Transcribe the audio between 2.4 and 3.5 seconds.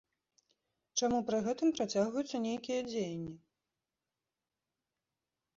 нейкія дзеянні?